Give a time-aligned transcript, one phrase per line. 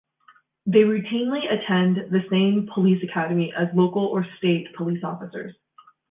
[0.65, 5.55] They routinely attend the same police academy as local or state police officers.